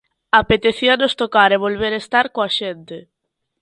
Apetecíanos 0.41 1.17
tocar 1.21 1.49
e 1.55 1.61
volver 1.65 1.93
estar 1.95 2.25
coa 2.35 2.49
xente. 2.59 2.97